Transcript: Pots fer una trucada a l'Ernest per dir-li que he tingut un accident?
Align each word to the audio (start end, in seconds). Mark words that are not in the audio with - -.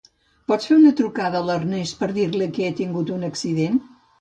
Pots 0.51 0.69
fer 0.69 0.77
una 0.77 0.93
trucada 1.01 1.37
a 1.41 1.47
l'Ernest 1.49 1.99
per 2.01 2.11
dir-li 2.17 2.51
que 2.57 2.67
he 2.69 2.73
tingut 2.83 3.17
un 3.19 3.31
accident? 3.33 3.79